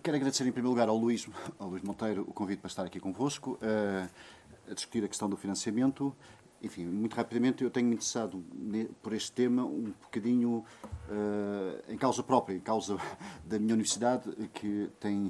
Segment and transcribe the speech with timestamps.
[0.00, 2.98] quero agradecer em primeiro lugar ao Luís, ao Luís Monteiro o convite para estar aqui
[2.98, 4.08] convosco uh,
[4.70, 6.14] a discutir a questão do financiamento.
[6.62, 8.44] Enfim, muito rapidamente, eu tenho me interessado
[9.02, 10.64] por este tema um bocadinho
[11.08, 12.96] uh, em causa própria, em causa
[13.44, 15.28] da minha universidade, que tem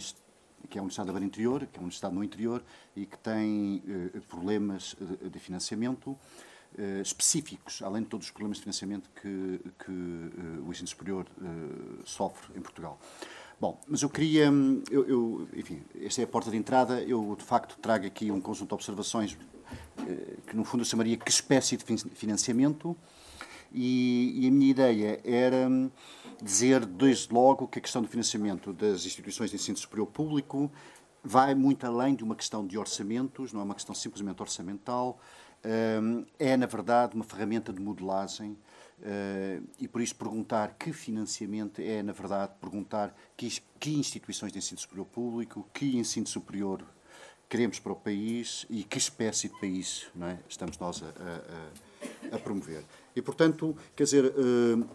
[0.68, 2.62] que é uma universidade da Interior, que é uma universidade no interior
[2.95, 3.82] e que tem
[4.14, 9.61] uh, problemas de, de financiamento uh, específicos, além de todos os problemas de financiamento que,
[9.84, 11.27] que uh, o ensino superior
[12.05, 13.00] sofre em Portugal.
[13.61, 14.50] Bom, mas eu queria,
[14.91, 18.41] eu, eu, enfim, esta é a porta de entrada, eu de facto trago aqui um
[18.41, 19.36] conjunto de observações
[20.46, 22.96] que no fundo eu chamaria que espécie de financiamento.
[23.73, 25.69] E, e a minha ideia era
[26.43, 30.72] dizer desde logo que a questão do financiamento das instituições de ensino superior público
[31.22, 35.20] vai muito além de uma questão de orçamentos, não é uma questão simplesmente orçamental,
[36.39, 38.56] é, na verdade, uma ferramenta de modelagem
[39.00, 44.58] Uh, e por isso perguntar que financiamento é, na verdade, perguntar que, que, instituições de
[44.58, 46.84] ensino superior público, que ensino superior
[47.48, 50.36] queremos para o país e que espécie de país é?
[50.47, 51.06] estamos nós a,
[52.33, 52.84] a, a, promover.
[53.16, 54.89] E, portanto, quer dizer, uh,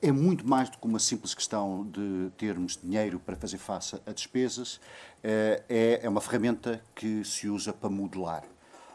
[0.00, 4.12] é muito mais do que uma simples questão de termos dinheiro para fazer face a
[4.12, 4.80] despesas, uh,
[5.68, 8.44] é, é uma ferramenta que se usa para modelar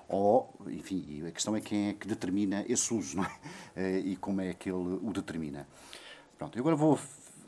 [0.08, 3.32] ou, enfim, a questão é quem é que determina esse uso, é?
[3.76, 5.68] Eh, e como é que ele o determina.
[6.36, 7.00] Pronto, agora vou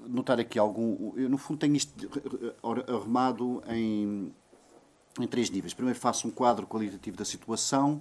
[0.08, 1.12] notar aqui algum.
[1.18, 1.92] Eu, no fundo, tenho isto
[2.88, 4.32] arrumado em,
[5.20, 5.74] em três níveis.
[5.74, 8.00] Primeiro, faço um quadro qualitativo da situação,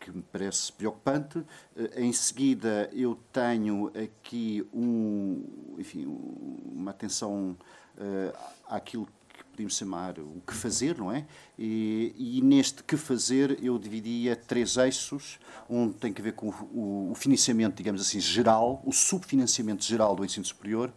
[0.00, 1.44] que me parece preocupante.
[1.76, 7.56] Eh, em seguida, eu tenho aqui um, enfim, uma atenção
[7.96, 9.08] uh, àquilo
[9.54, 11.26] podemos chamar o que fazer, não é?
[11.58, 15.38] E, e, neste que fazer eu dividia três eixos.
[15.68, 20.24] Um tem a ver com o, o, financiamento, digamos assim, geral, o subfinanciamento geral do
[20.24, 20.92] ensino superior,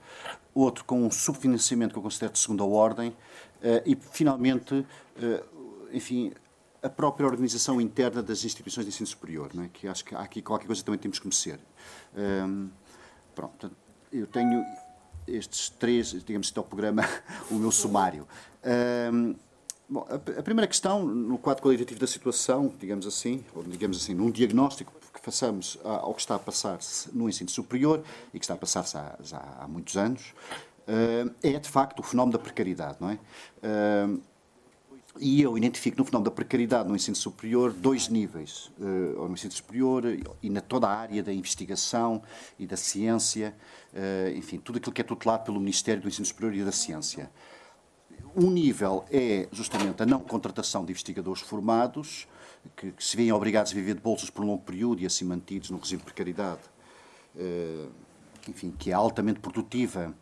[0.53, 3.15] outro com um subfinanciamento que eu considero de segunda ordem, uh,
[3.85, 4.85] e finalmente, uh,
[5.93, 6.33] enfim,
[6.81, 9.69] a própria organização interna das instituições de ensino superior, não é?
[9.69, 11.59] que acho que há aqui qualquer coisa que também temos que conhecer.
[12.15, 12.69] Um,
[13.33, 13.71] pronto,
[14.11, 14.63] eu tenho
[15.27, 17.03] estes três, digamos, este é o programa,
[17.51, 18.27] o meu sumário.
[19.13, 19.35] Um,
[19.89, 24.31] bom, a, primeira questão, no quadro qualitativo da situação, digamos assim, ou digamos assim, num
[24.31, 28.57] diagnóstico que façamos ao que está a passar-se no ensino superior e que está a
[28.57, 29.15] passar-se há,
[29.59, 30.33] há muitos anos,
[31.43, 33.19] é de facto o fenómeno da precariedade, não é?
[35.19, 39.51] E eu identifico no fenómeno da precariedade no ensino superior dois níveis, uh, no ensino
[39.51, 40.03] superior
[40.41, 42.21] e na toda a área da investigação
[42.59, 43.55] e da ciência,
[43.93, 47.31] uh, enfim, tudo aquilo que é tutelado pelo Ministério do Ensino Superior e da Ciência.
[48.35, 52.27] Um nível é justamente a não contratação de investigadores formados,
[52.75, 55.25] que, que se veem obrigados a viver de bolsas por um longo período e assim
[55.25, 56.61] mantidos no regime de precariedade,
[57.35, 57.91] uh,
[58.47, 60.13] enfim, que é altamente produtiva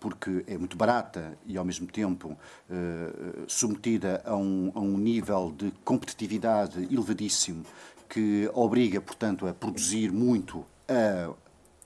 [0.00, 2.36] porque é muito barata e, ao mesmo tempo,
[2.70, 7.64] eh, submetida a um, a um nível de competitividade elevadíssimo
[8.08, 11.30] que obriga, portanto, a produzir muito a,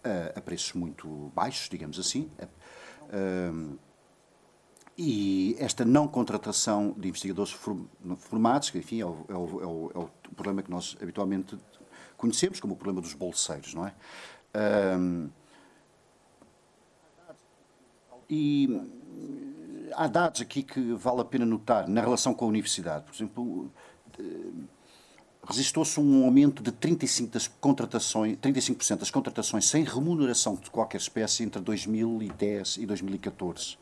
[0.09, 2.31] a, a preços muito baixos, digamos assim.
[3.11, 3.79] Uh,
[4.97, 7.53] e esta não contratação de investigadores
[8.19, 11.59] formados, que, enfim, é o, é, o, é, o, é o, problema que nós habitualmente
[12.17, 13.93] conhecemos como o problema dos bolseiros, não é?
[14.55, 15.31] Uh,
[18.29, 23.05] e hum, há dados aqui que vale a pena notar na relação com a universidade.
[23.05, 23.71] Por exemplo,
[24.19, 24.23] eh,
[25.47, 31.43] registrou-se um aumento de 35%, das contratações, 35 das contratações sem remuneração de qualquer espécie
[31.43, 33.77] entre 2010 e 2014,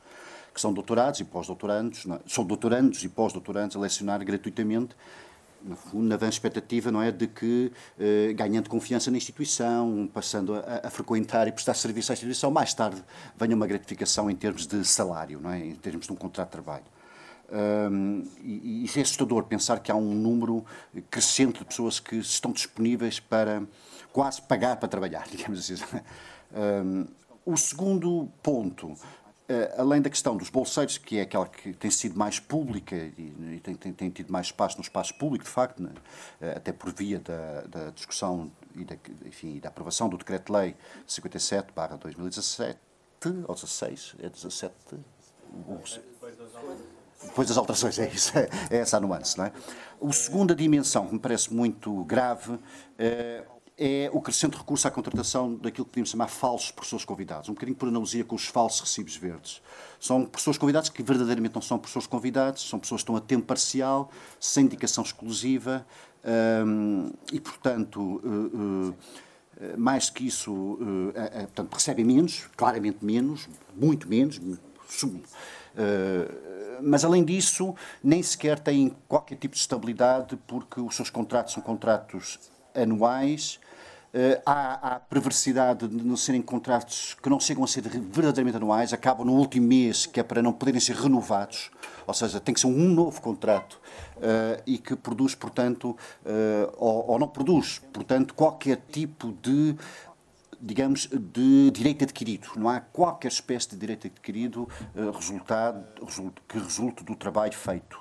[0.53, 2.21] que são doutorados e pós-doutorandos, é?
[2.27, 4.95] são doutorandos e pós-doutorandos a lecionar gratuitamente
[5.65, 10.55] no fundo, na vã expectativa não é, de que, eh, ganhando confiança na instituição, passando
[10.55, 13.03] a, a, frequentar e prestar serviço à instituição, mais tarde
[13.37, 16.53] venha uma gratificação em termos de salário, não é, em termos de um contrato de
[16.53, 16.85] trabalho.
[17.53, 20.65] Um, e, isso é assustador pensar que há um número
[21.11, 23.63] crescente de pessoas que estão disponíveis para
[24.13, 25.83] quase pagar para trabalhar, digamos assim.
[26.55, 27.07] Um,
[27.45, 28.95] o segundo ponto
[29.77, 33.75] além da questão dos bolseiros, que é aquela que tem sido mais pública e, tem,
[33.75, 35.91] tem, tem, tido mais espaço no espaço público, de facto, né?
[36.41, 38.97] uh, até por via da, da discussão e da,
[39.27, 42.77] enfim, da aprovação do Decreto-Lei 57-2017,
[43.47, 44.75] ou 16, é 17...
[47.25, 49.53] Depois das alterações, é isso, é, é essa a nuance, não é?
[50.03, 52.61] A segunda dimensão, que me parece muito grave, uh,
[53.79, 57.77] é o crescente recurso à contratação daquilo que podemos chamar falsos professores convidados, um bocadinho
[57.77, 59.63] por analogia com os falsos recibos verdes.
[59.99, 63.47] São professores convidados que verdadeiramente não são professores convidados, são pessoas que estão a tempo
[63.47, 65.87] parcial, sem indicação exclusiva
[66.25, 68.95] um, e, portanto, uh, uh,
[69.77, 71.13] mais que isso, uh,
[71.47, 74.41] portanto, recebem menos, claramente menos, muito menos,
[76.83, 81.63] mas, além disso, nem sequer têm qualquer tipo de estabilidade, porque os seus contratos são
[81.63, 82.39] contratos
[82.75, 83.59] anuais.
[84.13, 88.93] Uh, há, há perversidade de não serem contratos que não chegam a ser verdadeiramente anuais,
[88.93, 91.71] acabam no último mês, que é para não poderem ser renovados,
[92.07, 93.81] ou seja, tem que ser um novo contrato
[94.19, 95.97] uh, e que produz, portanto,
[96.27, 99.75] uh, ou, ou, não produz, portanto, qualquer tipo de
[100.61, 102.51] digamos, de direito adquirido.
[102.55, 104.69] Não há qualquer espécie de direito adquirido
[105.13, 105.85] resultado,
[106.47, 107.99] que resulte do trabalho feito.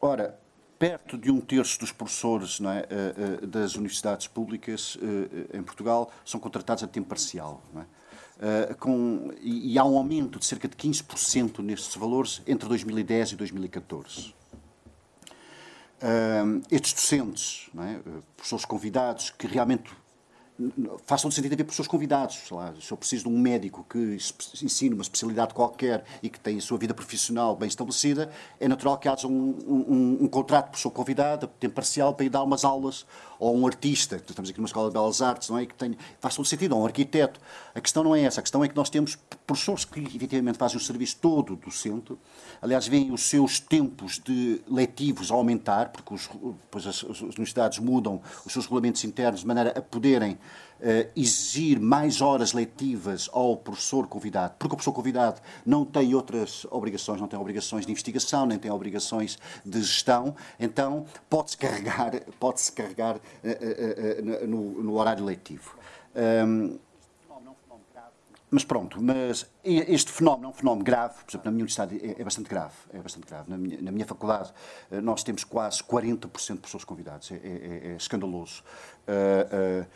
[0.00, 0.36] ora,
[0.78, 4.98] perto de um terço dos professores é, das universidades públicas
[5.52, 7.62] em Portugal são contratados a tempo parcial.
[8.36, 13.36] Uh, com, e, há um aumento de cerca de 15% nestes valores entre 2010 e
[13.36, 14.34] 2014.
[15.96, 17.98] Uh, estes docentes, é?
[18.36, 19.90] professores convidados, que realmente
[21.06, 22.50] todo sentido haver pessoas convidados.
[22.50, 24.16] Lá, se eu preciso de um médico que
[24.62, 28.98] ensine uma especialidade qualquer e que tem a sua vida profissional bem estabelecida, é natural
[28.98, 32.64] que haja um, um, um contrato de pessoa convidada, tempo parcial, para ir dar umas
[32.64, 33.06] aulas,
[33.38, 35.66] ou um artista, estamos aqui numa escola de belas artes, não é?
[35.66, 37.40] Que tem, faz todo sentido, ou um arquiteto.
[37.74, 39.16] A questão não é essa, a questão é que nós temos
[39.46, 42.16] professores que efetivamente fazem o serviço todo docente,
[42.60, 46.28] aliás, veem os seus tempos de letivos a aumentar, porque os,
[46.70, 50.38] pois as, as universidades mudam os seus regulamentos internos de maneira a poderem
[50.78, 56.66] Uh, exigir mais horas letivas ao professor convidado, porque o professor convidado não tem outras
[56.70, 62.70] obrigações, não tem obrigações de investigação, nem tem obrigações de gestão, então pode-se carregar, pode-se
[62.72, 65.78] carregar uh, uh, no, no, horário letivo.
[66.14, 66.78] Um,
[68.50, 72.20] mas pronto, mas este fenómeno é um fenómeno grave, por exemplo, na minha universidade é,
[72.20, 73.50] é bastante grave, é bastante grave.
[73.50, 74.52] Na minha, na minha, faculdade
[75.02, 78.62] nós temos quase 40% de pessoas convidadas, é, é, é escandaloso.
[79.08, 79.86] Uh, uh,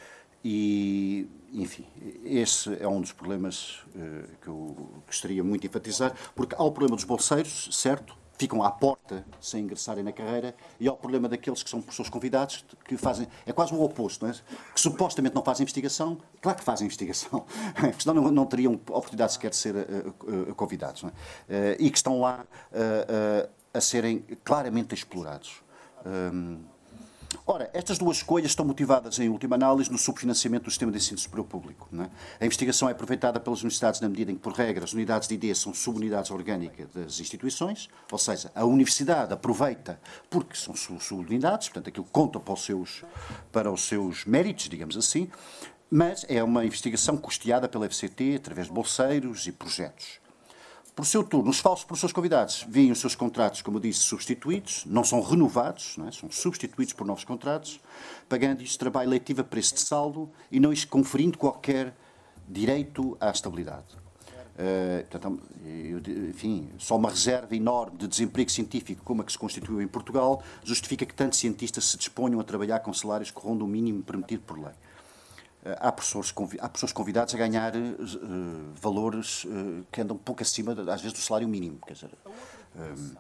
[0.45, 1.87] e, enfim,
[2.25, 6.71] esse é um dos problemas uh, que eu gostaria muito de enfatizar, porque há o
[6.71, 8.19] problema dos bolseiros, certo?
[8.39, 12.09] Ficam à porta sem ingressarem na carreira, e há o problema daqueles que são pessoas
[12.09, 13.29] convidados, que fazem.
[13.45, 14.35] É quase o oposto, não é?
[14.75, 17.45] Que supostamente não fazem investigação, claro que fazem investigação,
[17.75, 21.13] porque senão não, não teriam oportunidade sequer de ser uh, uh, convidados, não
[21.51, 21.77] é?
[21.79, 22.47] e que estão lá
[23.75, 25.63] a serem claramente explorados.
[26.07, 26.63] Um,
[27.47, 31.19] Ora, estas duas escolhas estão motivadas, em última análise, no subfinanciamento do sistema de ensino
[31.19, 31.89] superior público.
[31.99, 32.11] É?
[32.41, 35.35] A investigação é aproveitada pelas universidades na medida em que, por regra, as unidades de
[35.35, 41.89] ID são subunidades orgânicas das instituições, ou seja, a universidade aproveita porque são subunidades, portanto,
[41.89, 43.05] aquilo conta para os seus,
[43.51, 45.29] para os seus méritos, digamos assim,
[45.91, 50.21] mas é uma investigação custeada pela FCT através de bolseiros e projetos.
[51.01, 54.85] Por seu turno, os falsos professores convidados veem os seus contratos, como eu disse, substituídos,
[54.85, 56.13] não são renovados, não é?
[56.13, 57.81] são substituídos por novos contratos,
[58.29, 61.97] pagando este trabalho letivo a preço de saldo e não lhes conferindo qualquer
[62.47, 63.87] direito à estabilidade.
[63.97, 69.39] Uh, portanto, eu, enfim, só uma reserva enorme de desemprego científico como a que se
[69.39, 73.67] constituiu em Portugal justifica que tantos cientistas se disponham a trabalhar com salários que rondam
[73.67, 74.75] o mínimo permitido por lei.
[75.65, 80.73] Eh, há pessoas, há pessoas convidadas a ganhar uh, valores uh, que andam pouco acima,
[80.73, 81.79] às vezes, do salário mínimo.
[81.87, 82.11] Quer dizer,
[82.77, 83.15] um,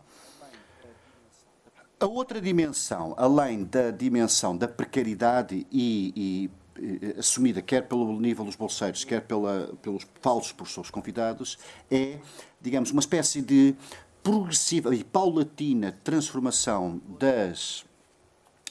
[2.01, 8.47] a outra dimensão, além da dimensão da precariedade e, e, e, assumida quer pelo nível
[8.47, 11.59] dos bolseiros, quer pela, pelos falsos professores convidados,
[11.91, 12.19] é,
[12.59, 13.77] digamos, uma espécie de
[14.23, 17.85] progressiva e paulatina transformação das,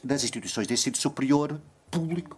[0.04, 2.36] das instituições de ensino superior público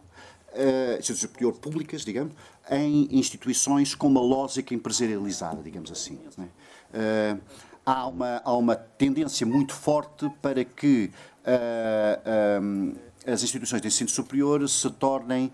[0.97, 2.33] instituições superior públicas, digamos,
[2.69, 6.15] em instituições com uma lógica empresarializada, digamos assim.
[6.15, 7.39] Uh,
[7.85, 11.11] há, uma, há uma tendência muito forte para que
[12.61, 12.93] um,
[13.25, 15.51] as instituições de ensino superior se tornem,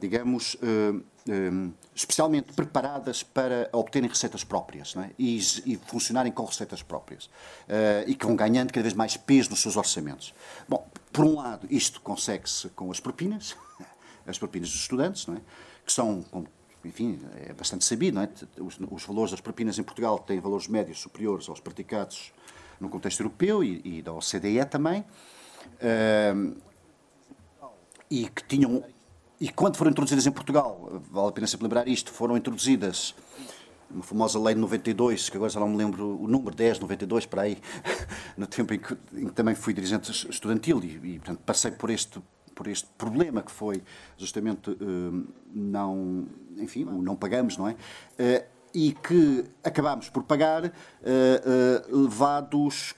[0.00, 0.56] digamos,
[1.94, 5.10] especialmente preparadas para obterem receitas próprias é?
[5.18, 9.50] e, e, funcionarem com receitas próprias uh, e que vão ganhando cada vez mais peso
[9.50, 10.34] nos seus orçamentos.
[10.68, 13.56] Bom, por um lado, isto consegue-se com as propinas,
[14.26, 15.36] as propinas dos estudantes, é?
[15.86, 16.24] que são,
[16.84, 18.28] enfim, é bastante sabido, é?
[18.60, 22.32] os, os, valores das propinas em Portugal têm valores médios superiores aos praticados
[22.78, 26.56] no contexto europeu e, e da OCDE também, uh,
[28.10, 28.84] e que tinham
[29.40, 33.14] e quando foram introduzidas em Portugal, vale a pena sempre lembrar isto, foram introduzidas
[33.90, 37.26] uma famosa lei de 92, que agora já não me lembro o número, 10, 92,
[37.26, 37.58] para aí,
[38.36, 41.90] no tempo em que, em que também fui dirigente estudantil e, e, portanto, passei por
[41.90, 42.20] este,
[42.54, 43.82] por este problema que foi
[44.16, 46.26] justamente uh, não,
[46.56, 47.72] enfim, não pagamos, não é?
[47.72, 50.72] Uh, e que acabámos por pagar uh,
[51.96, 52.94] levados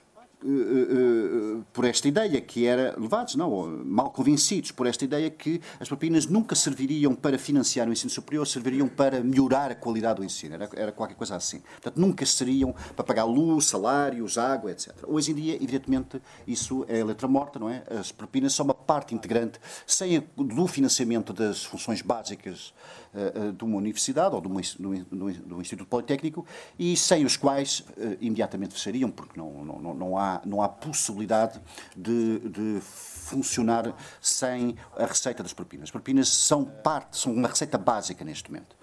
[1.76, 6.24] por esta ideia que era, levados, não, mal convencidos por esta ideia que as propinas
[6.24, 10.70] nunca serviriam para financiar o ensino superior, serviriam para melhorar a qualidade do ensino, era,
[10.74, 11.60] era qualquer coisa assim.
[11.60, 14.90] Portanto, nunca seriam para pagar luz, salários, água, etc.
[15.06, 17.82] Hoje em dia, evidentemente, isso é letra morta, não é?
[17.90, 22.72] As propinas são uma parte integrante, sem do financiamento das funções básicas
[23.12, 26.46] uh, de uma universidade ou de, de um Instituto Politécnico
[26.78, 31.60] e sem os quais uh, imediatamente fechariam, porque não, não, não, há, não há possibilidade
[31.96, 35.84] de, de funcionar sem a receita das propinas.
[35.84, 38.76] As propinas são parte, são uma receita básica neste momento.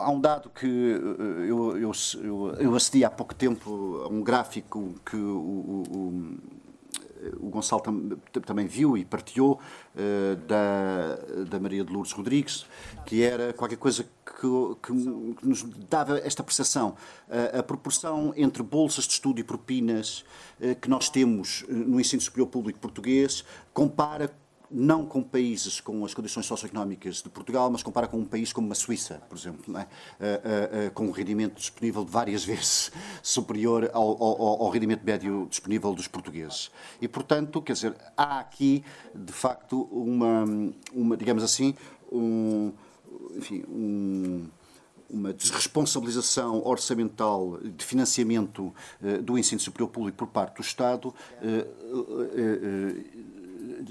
[0.00, 4.94] há um dado que eu, eu, eu, eu acedi há pouco tempo a um gráfico
[5.04, 6.38] que o, o,
[7.38, 8.10] o Gonçalo tam,
[8.44, 9.60] também viu e partilhou
[9.94, 12.66] uh, da, da Maria de Lourdes Rodrigues,
[13.04, 14.48] que era qualquer coisa que,
[14.82, 14.92] que,
[15.36, 16.96] que nos dava esta percepção.
[17.28, 20.24] Uh, a proporção entre bolsas de estudo e propinas
[20.80, 24.34] que nós temos no ensino superior público português compara
[24.70, 28.70] não com países com as condições socioeconómicas de Portugal, mas compara com um país como
[28.72, 29.82] a Suíça, por exemplo, é?
[29.82, 32.90] uh, uh, uh, com um rendimento disponível várias vezes
[33.22, 36.70] superior ao, ao, ao, rendimento médio disponível dos portugueses.
[37.00, 40.44] E, portanto, quer dizer, há aqui, de facto, uma,
[40.92, 41.74] uma digamos assim,
[42.10, 42.72] um,
[43.36, 44.48] enfim, um,
[45.08, 48.74] uma desresponsabilização orçamental de financiamento
[49.22, 51.14] do ensino superior público por parte do Estado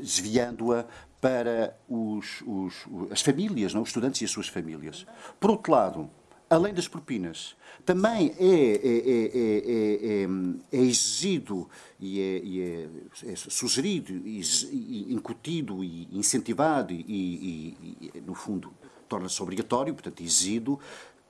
[0.02, 0.86] desviando-a
[1.20, 2.74] para os, os,
[3.12, 3.82] as famílias, não?
[3.82, 5.06] os estudantes e as suas famílias.
[5.40, 6.10] Por outro lado,
[6.50, 12.22] além das propinas, também é, é, é, é exigido e
[12.62, 12.88] é,
[13.24, 18.72] é, sugerido, e, incutido e incentivado e, e, e no fundo,
[19.08, 20.80] torna-se obrigatório, portanto, exigido,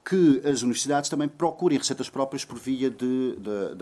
[0.08, 3.76] que as universidades também procurem receitas próprias por via de, de,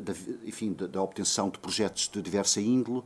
[0.00, 3.02] de, enfim, da obtenção de projetos de diversa índole,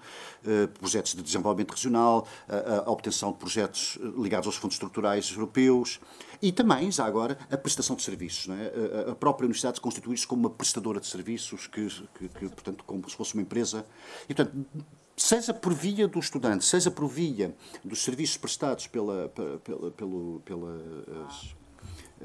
[0.46, 5.98] eh, projetos de desenvolvimento regional, a, a, obtenção de projetos ligados aos fundos estruturais europeus
[6.40, 8.48] e também, já agora, a prestação de serviços.
[8.48, 9.10] É?
[9.10, 13.16] A, própria universidade constituir-se como uma prestadora de serviços, que, que, que, portanto, como se
[13.16, 13.84] fosse uma empresa.
[14.28, 14.64] E, portanto,
[15.16, 17.54] seja por via do estudante, seja por via
[17.84, 21.56] dos serviços prestados pela, pela, pela, pelas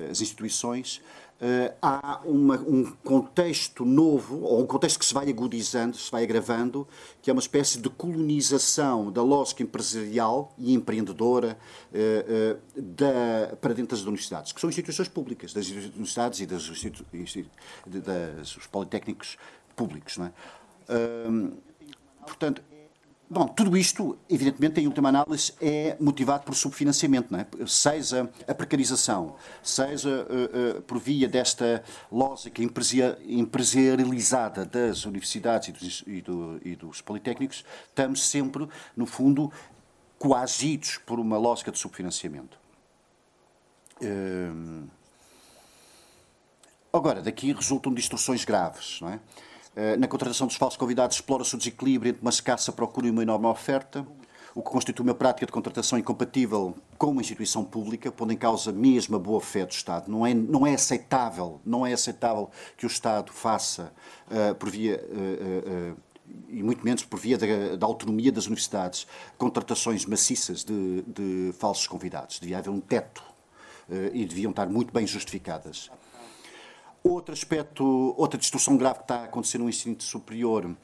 [0.10, 1.01] as instituições,
[1.41, 6.24] Uh, há uma, um contexto novo, ou um contexto que se vai agudizando, se vai
[6.24, 6.88] agravando,
[7.19, 11.57] que é uma espécie de colonização da lógica empresarial e empreendedora
[11.91, 16.67] uh, uh, da, para dentro das universidades, que são instituições públicas, das universidades e das,
[16.67, 19.36] dos politécnicos
[19.75, 20.17] públicos.
[20.17, 20.31] Não é?
[22.24, 22.62] portanto,
[23.33, 27.47] Bom, tudo isto, evidentemente, em última análise, é motivado por subfinanciamento, não é?
[27.65, 36.03] seja a precarização, seja uh, uh, por via desta lógica empresarializada das universidades e dos,
[36.05, 39.50] e, do, e dos politécnicos, estamos sempre, no fundo,
[40.19, 42.59] coagidos por uma lógica de subfinanciamento.
[44.01, 44.89] Uh,
[46.91, 49.21] agora, daqui resultam distorções graves, não é?
[49.75, 53.24] Eh, na contratação dos falsos convidados, explora-se o desequilíbrio entre uma escassa procura e uma
[53.24, 54.06] enorme oferta,
[54.54, 58.74] o que constitui uma prática de contratação incompatível com uma instituição pública, pondo em causa
[58.74, 60.12] mesmo a boa-fé do Estado.
[60.12, 63.94] Não é, não é aceitável, não é aceitável que o Estado faça
[64.28, 65.98] uh, por via uh, uh,
[66.50, 71.88] e muito menos por via da, da, autonomia das universidades, contratações maciças de, de falsos
[71.88, 72.40] convidados.
[72.40, 73.24] Devia haver um teto
[74.13, 75.92] e deviam estar muito bem justificadas.
[77.03, 80.75] Outro aspecto, outra distorção grave que está a acontecer no ensino superior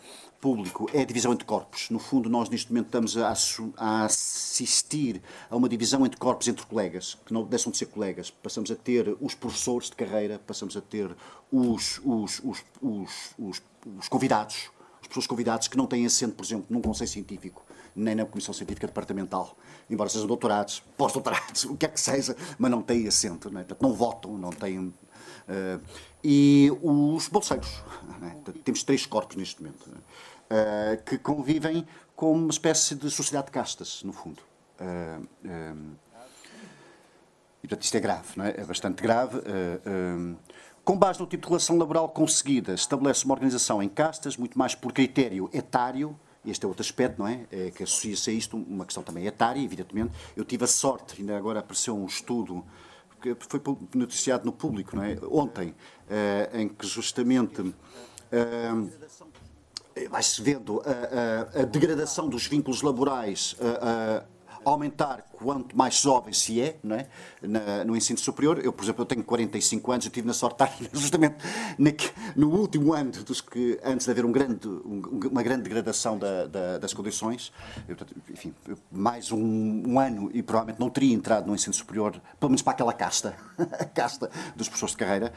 [0.41, 1.91] público é a divisão entre corpos.
[1.91, 3.33] No fundo, nós neste momento estamos a,
[3.77, 8.31] a, assistir a uma divisão entre corpos, entre colegas, que não deixam de ser colegas.
[8.31, 11.15] Passamos a ter os professores de carreira, passamos a ter
[11.51, 13.62] os, os, os, os,
[14.00, 14.71] os convidados,
[15.01, 17.63] as pessoas convidadas que não têm assento, por exemplo, num conselho científico,
[17.95, 19.55] nem na Comissão Científica Departamental,
[19.89, 23.63] embora sejam doutorados, pós-doutorados, o que é que seja, mas não têm assento, não, é?
[23.63, 24.93] Portanto, não votam, não têm
[26.23, 27.83] e os bolseiros.
[28.21, 28.51] É?
[28.63, 34.03] Temos três corpos neste momento, uh, que convivem como uma espécie de sociedade de castas,
[34.03, 34.41] no fundo.
[34.79, 35.27] Uh,
[37.63, 38.49] e, portanto, isto é grave, não é?
[38.57, 39.41] É bastante grave.
[40.83, 44.73] com base no tipo de relação laboral conseguida, estabelece uma organização em castas, muito mais
[44.73, 47.45] por critério etário, este é outro aspecto, não é?
[47.51, 50.13] é que associa-se a isto uma questão também etária, evidentemente.
[50.35, 52.63] Eu tive a sorte, ainda agora apareceu um estudo
[53.47, 53.62] foi
[53.95, 55.17] noticiado no público não é?
[55.29, 57.74] ontem, uh, em que justamente uh,
[60.09, 63.55] vai-se vendo a, a, a, degradação dos vínculos laborais
[64.71, 67.07] aumentar quanto mais jovem se é, não é?
[67.41, 68.59] Na, no ensino superior.
[68.63, 71.38] Eu, por exemplo, eu tenho 45 anos, eu tive na sorte justamente
[72.36, 76.47] no último ano dos que, antes de haver um grande, um, uma grande degradação da,
[76.47, 77.51] da, das condições,
[77.88, 77.95] eu,
[78.31, 78.53] enfim,
[78.91, 82.74] mais um, um, ano e provavelmente não teria entrado no ensino superior, pelo menos para
[82.74, 85.33] aquela casta, a casta dos professores de carreira.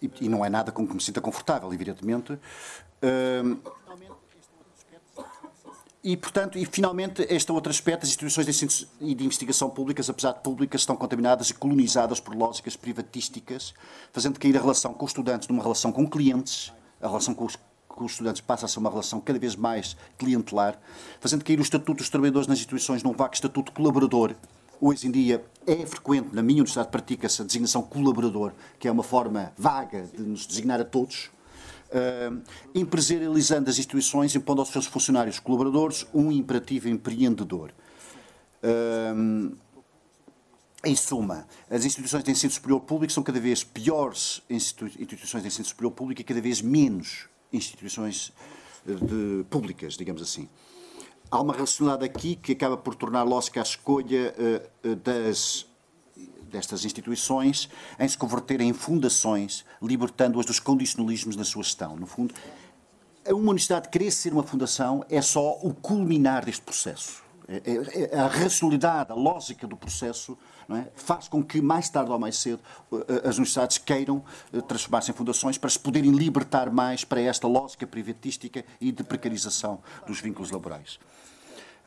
[0.00, 2.36] E, e, não é nada com que me sinta confortável, evidentemente.
[6.04, 10.32] E, portanto, e finalmente, este outro aspecto, as instituições de e de investigação públicas, apesar
[10.32, 13.72] de públicas, estão contaminadas e colonizadas por lógicas privatísticas,
[14.12, 17.56] fazendo cair a relação com os estudantes numa relação com clientes, a relação com os,
[17.86, 20.76] com os estudantes passa a ser uma relação cada vez mais clientelar,
[21.20, 24.34] fazendo cair o estatuto dos trabalhadores nas instituições num vago estatuto colaborador.
[24.80, 29.04] Hoje em dia é frequente, na minha universidade pratica-se a designação colaborador, que é uma
[29.04, 31.30] forma vaga de nos designar a todos,
[31.92, 32.42] uh,
[32.74, 37.72] empresarializando as instituições, impondo aos seus funcionários colaboradores um imperativo empreendedor.
[38.62, 39.56] Uh,
[40.84, 45.64] em suma, as instituições de ensino superior público são cada vez piores instituições de ensino
[45.64, 48.32] superior público e cada vez menos instituições
[48.88, 50.48] eh, de, públicas, digamos assim.
[51.30, 54.34] Há uma racionalidade aqui que acaba por tornar lógica a escolha
[54.84, 55.66] uh, das
[56.52, 57.68] destas instituições
[57.98, 61.96] em se converterem em fundações, libertando-as dos condicionalismos na sua gestão.
[61.96, 62.34] No fundo,
[63.26, 67.22] uma universidade querer ser uma fundação é só o culminar deste processo.
[67.48, 70.38] É, é, é a racionalidade, a lógica do processo
[70.70, 70.86] é?
[70.94, 72.60] faz com que, mais tarde ou mais cedo,
[73.24, 77.86] as universidades queiram eh, transformar-se em fundações para se poderem libertar mais para esta lógica
[77.86, 80.98] privatística e de precarização dos vínculos laborais.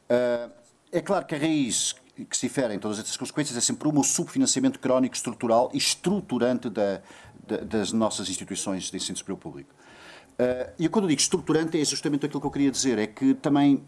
[0.09, 0.49] Eh,
[0.91, 4.03] é claro que a raiz que se ferem todas estas consequências é sempre uma, o
[4.03, 7.01] subfinanciamento crónico, estrutural e estruturante da,
[7.45, 9.73] da, das nossas instituições de ensino superior público.
[10.39, 13.33] Uh, e quando eu digo estruturante é justamente aquilo que eu queria dizer, é que
[13.33, 13.83] também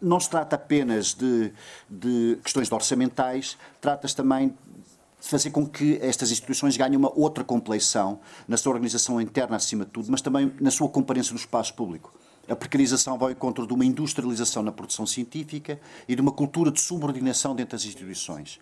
[0.00, 1.52] não se trata apenas de,
[1.88, 7.44] de questões de orçamentais, trata-se também de fazer com que estas instituições ganhem uma outra
[7.44, 11.74] compleição na sua organização interna, acima de tudo, mas também na sua comparência no espaço
[11.74, 12.12] público.
[12.50, 16.72] A precarização vai ao encontro de uma industrialização na produção científica e de uma cultura
[16.72, 18.58] de subordinação dentro das instituições.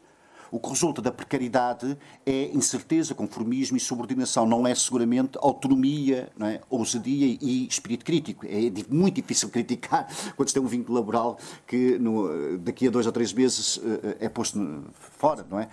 [0.50, 4.46] O que resulta da precariedade é incerteza, conformismo e subordinação.
[4.46, 6.60] Não é seguramente autonomia, não é?
[6.68, 8.46] ousadia e espírito crítico.
[8.46, 13.06] É muito difícil criticar quando se tem um vínculo laboral que no, daqui a dois
[13.06, 15.68] ou três meses eh, é posto fora, não é?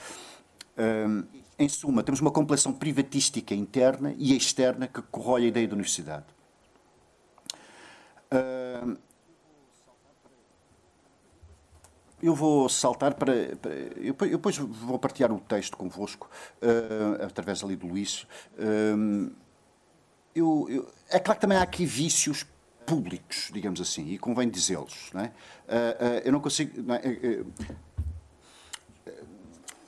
[1.57, 6.34] em suma, temos uma complexão privatística interna e externa que corrói a ideia da universidade.
[8.35, 8.97] Uh,
[12.21, 13.55] eu vou saltar para.
[13.55, 16.29] para eu, depois vou partilhar o texto convosco,
[16.61, 18.27] uh, através ali do Luís.
[18.57, 19.31] Uh,
[20.33, 22.45] eu, eu, é claro que também há aqui vícios
[22.85, 25.09] públicos, digamos assim, e convém dizê-los.
[25.13, 25.31] Não é?
[26.23, 26.83] eu não consigo.
[26.83, 27.01] Não é?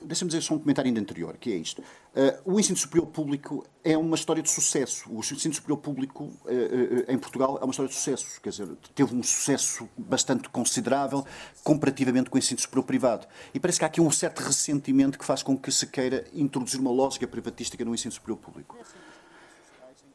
[0.08, 1.80] Deixa-me dizer só um comentário ainda anterior, que é isto.
[1.80, 5.08] Uh, o ensino superior público é uma história de sucesso.
[5.10, 8.40] O ensino superior público uh, uh, em Portugal é uma história de sucesso.
[8.40, 11.24] Quer dizer, teve um sucesso bastante considerável
[11.62, 13.26] comparativamente com o ensino superior privado.
[13.52, 16.80] E parece que há aqui um certo ressentimento que faz com que se queira introduzir
[16.80, 18.76] uma lógica privatística no ensino superior público.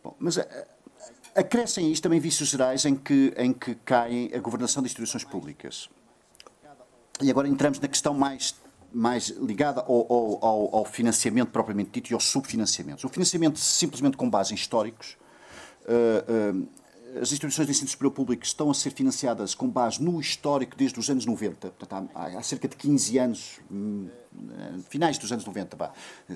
[0.04, 0.38] Bom, mas
[1.36, 5.24] acrescem a isto também vícios gerais em que, em que caem a governação de instituições
[5.24, 5.90] públicas.
[7.22, 8.56] E agora entramos na questão mais
[8.94, 13.04] mais ligada ao, ao, ao, financiamento propriamente dito e aos subfinanciamentos.
[13.04, 15.18] O financiamento simplesmente com base em históricos.
[15.84, 16.68] Uh, uh,
[17.22, 21.00] as instituições de ensino superior público estão a ser financiadas com base no histórico desde
[21.00, 24.08] os anos 90, portanto, há, há cerca de 15 anos, hum,
[24.90, 25.94] finais dos anos 90, pá.
[26.30, 26.34] Uh,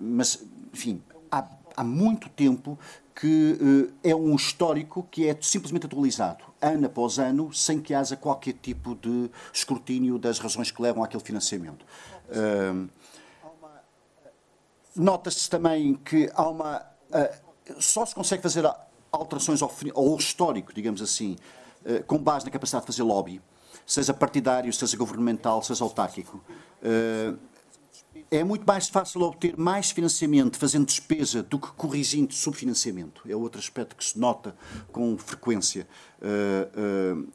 [0.00, 1.00] mas, enfim,
[1.30, 2.78] há, há muito tempo
[3.14, 8.16] que uh, é um histórico que é simplesmente atualizado, ano após ano, sem que haja
[8.16, 11.84] qualquer tipo de escrutínio das razões que levam àquele financiamento.
[12.28, 12.88] Uh,
[14.94, 16.82] Nota-se também que há uma.
[17.10, 18.64] Uh, só se consegue fazer
[19.10, 21.36] alterações ao, ao histórico, digamos assim,
[22.06, 23.40] com base na capacidade de fazer lobby,
[23.86, 26.42] seja partidário, seja governamental, seja autárquico
[28.30, 33.22] é muito mais fácil obter mais financiamento fazendo despesa do que corrigindo subfinanciamento.
[33.28, 34.56] É outro aspecto que se nota
[34.90, 35.86] com frequência,
[36.20, 37.28] uh, uh,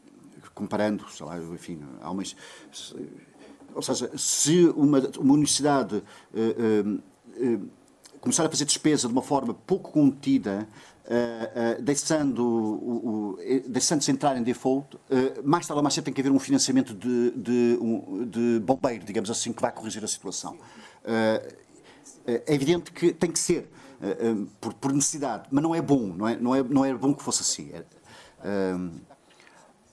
[0.56, 2.36] comparando, sei lá, enfim, há umas,
[3.76, 5.98] ou seja, se uma, uma universidade
[6.34, 7.02] uh,
[8.20, 10.68] começar a fazer despesa de uma forma pouco contida,
[11.08, 15.00] Uh, uh, deixando, o, o, deixando-se entrar em default, uh,
[15.42, 19.06] mais tarde ou mais cedo tem que haver um financiamento de, de, um, de bombeiro,
[19.06, 20.58] digamos assim, que vai corrigir a situação.
[22.26, 23.70] é evidente que tem que ser,
[24.60, 27.24] por, por, necessidade, mas não é bom, não é, não é, não é bom que
[27.24, 27.72] fosse assim.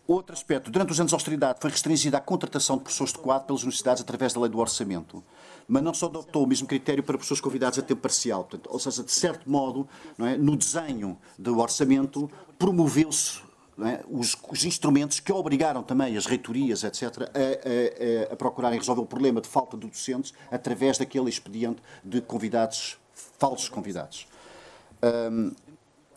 [0.06, 3.46] Outro aspecto, durante os anos de austeridade foi restringida a contratação de professores de quadro
[3.46, 5.24] pelas universidades através da lei do orçamento,
[5.66, 8.44] mas não só adotou o mesmo critério para professores convidados a tempo parcial.
[8.44, 9.88] Portanto, ou seja, de certo modo,
[10.18, 13.40] é, no desenho do orçamento, promoveu-se
[13.82, 19.00] é, os, os, instrumentos que obrigaram também as reitorias, etc., a, a, a, procurarem resolver
[19.00, 22.98] o problema de falta de docentes através daquele expediente de convidados,
[23.38, 24.28] falsos convidados.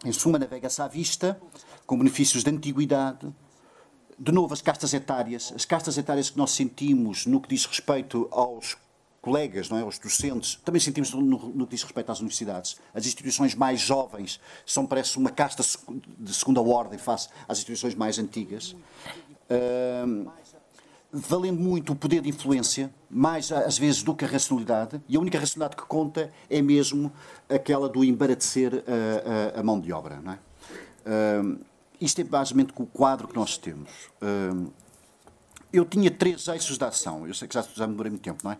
[0.05, 1.39] Em suma, navega-se à vista,
[1.85, 3.33] com benefícios de antiguidade,
[4.19, 8.27] de novo, as castas etárias, as castas etárias que nós sentimos no que diz respeito
[8.31, 8.75] aos
[9.21, 9.81] colegas, não é?
[9.81, 12.77] aos docentes, também sentimos no, no, que diz respeito às universidades.
[12.93, 15.63] As instituições mais jovens são, parece, uma casta
[16.17, 18.75] de segunda ordem face às instituições mais antigas.
[21.11, 25.19] Valendo muito o poder de influência, mais às vezes do que a racionalidade, e a
[25.19, 27.11] única racionalidade que conta é mesmo
[27.49, 30.21] aquela do embaratecer a, a, a mão de obra.
[30.21, 30.39] Não é?
[31.99, 33.89] Isto é basicamente o quadro que nós temos.
[35.71, 37.27] eu tinha três eixos de ação.
[37.27, 38.57] Eu sei que já, demorei muito tempo, não é?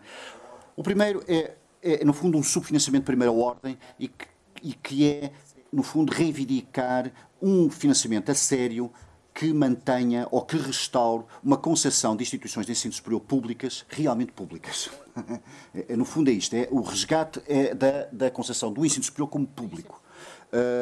[0.76, 4.26] O primeiro é, é no fundo, um subfinanciamento de primeira ordem e que,
[4.62, 5.32] e que é,
[5.72, 8.90] no fundo, reivindicar um financiamento a sério
[9.38, 14.90] que mantenha ou que restaure uma concepção de instituições de ensino superior públicas realmente públicas.
[15.74, 19.28] É, no fundo é isto, é o resgate é da, da concepção do ensino superior
[19.28, 20.00] como público.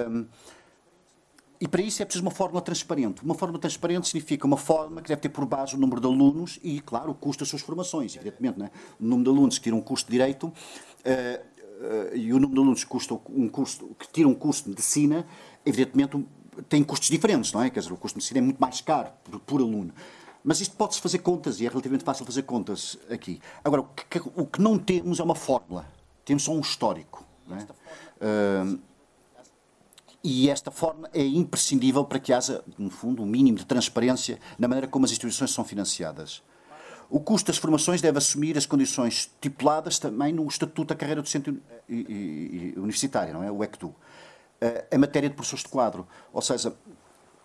[0.08, 0.26] Um,
[1.60, 3.22] e para isso é preciso uma fórmula transparente.
[3.22, 6.58] Uma fórmula transparente significa uma fórmula que deve ter por base o número de alunos
[6.62, 8.58] e, claro, o custo das suas formações, evidentemente.
[8.58, 8.70] Né?
[9.00, 12.54] O número de alunos que tiram um custo de direito uh, uh, e o número
[12.54, 15.26] de alunos que, custa um custo, que tiram um custo de medicina,
[15.64, 16.26] evidentemente,
[16.68, 17.70] tem custos diferentes, não é?
[17.70, 19.92] Quer dizer, o custo de medicina é muito mais caro por, por aluno.
[20.44, 23.40] Mas isto pode-se fazer contas e é relativamente fácil fazer contas aqui.
[23.64, 25.86] Agora, o que, o que não temos é uma fórmula.
[26.24, 27.24] Temos só um histórico.
[27.48, 27.62] Não é?
[27.64, 28.78] Uh,
[30.28, 34.66] e esta forma é imprescindível para que haja, no fundo, um mínimo de transparência na
[34.66, 36.42] maneira como as instituições são financiadas.
[37.08, 41.56] O custo das formações deve assumir as condições estipuladas também no Estatuto da Carreira Docente
[42.76, 43.52] Universitária, não é?
[43.52, 43.94] o ECTU,
[44.60, 46.08] eh, em matéria de professores de quadro.
[46.32, 46.74] Ou seja,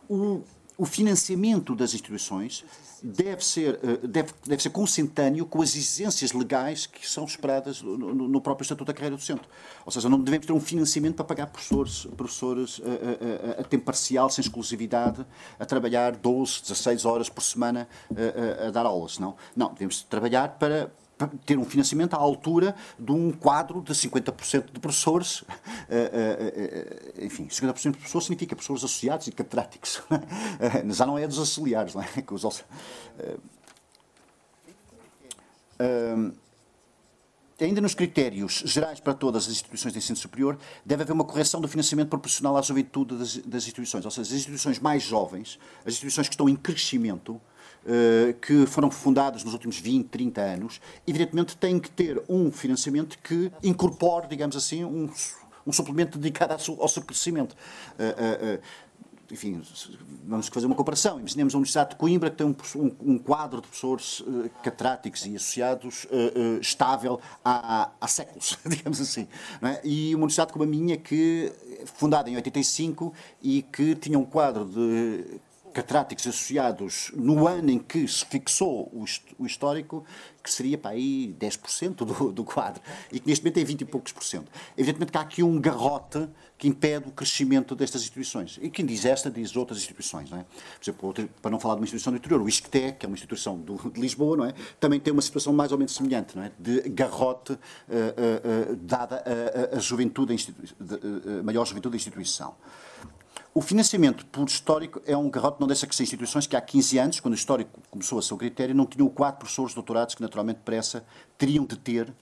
[0.09, 0.41] o,
[0.81, 2.65] o financiamento das instituições
[3.03, 8.15] deve ser, eh, deve, deve ser consentâneo com as exigências legais que são esperadas no,
[8.15, 9.43] no, próprio Estatuto da Carreira Docente.
[9.85, 13.63] Ou seja, não devemos ter um financiamento para pagar professores, professores a, a, a, a
[13.63, 15.23] tempo parcial, sem exclusividade,
[15.59, 19.19] a trabalhar 12, 16 horas por semana a, a dar aulas.
[19.19, 20.91] Não, não devemos trabalhar para,
[21.45, 25.43] ter um financiamento à altura de um quadro de 50% de professores.
[25.89, 30.01] Eh, eh, eh, enfim, 50% de professores significa professores associados e catedráticos.
[30.89, 32.07] Já não é dos auxiliares, não é?
[37.63, 41.61] ainda nos critérios gerais para todas as instituições de ensino superior, deve haver uma correção
[41.61, 44.05] do financiamento proporcional à juventude das, das instituições.
[44.05, 47.39] Ou seja, as instituições mais jovens, as instituições que estão em crescimento,
[48.41, 53.51] que foram fundadas nos últimos 20, 30 anos, evidentemente têm que ter um financiamento que
[53.63, 55.09] incorpore, digamos assim, um,
[55.65, 57.55] um suplemento dedicado ao seu, crescimento.
[57.97, 58.61] Uh, uh,
[59.31, 59.61] enfim,
[60.25, 61.17] vamos fazer uma comparação.
[61.17, 64.51] Imaginemos a Universidade de Coimbra que tem um, um, um quadro de professores uh,
[65.25, 66.07] e associados uh,
[66.57, 69.27] uh, estável há, há, séculos, digamos assim.
[69.61, 69.79] É?
[69.83, 71.51] E uma universidade como a minha, que
[71.85, 75.39] fundada em 85 e que tinha um quadro de
[75.73, 79.05] catedráticos associados no ano em que se fixou o,
[79.39, 80.05] o histórico,
[80.43, 82.81] que seria para aí 10% do, do quadro,
[83.11, 84.51] e que neste momento é 20 e poucos por cento.
[84.77, 88.59] Evidentemente que há aqui um garrote que impede o crescimento destas instituições.
[88.61, 90.29] E quem diz esta, diz outras instituições.
[90.29, 90.43] Não é?
[90.43, 93.15] Por exemplo, para não falar de uma instituição do interior, o ISCTE, que é uma
[93.15, 94.53] instituição do, de Lisboa, não é?
[94.79, 96.51] também tem uma situação mais ou menos semelhante, não é?
[96.59, 100.35] de garrote uh, uh, uh, dada a, a, a juventude,
[101.39, 102.55] a maior juventude da instituição.
[103.53, 106.97] O financiamento por histórico é um garrote, não deixa que ser instituições que há 15
[106.97, 110.61] anos, quando o histórico começou a seu critério, não tinham quatro professores doutorados que naturalmente
[110.63, 111.03] pressa
[111.37, 112.13] teriam de ter,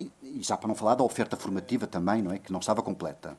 [0.00, 3.38] e, já para não falar da oferta formativa também, não é, que não estava completa.